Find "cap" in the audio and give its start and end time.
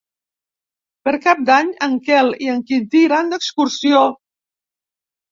1.25-1.41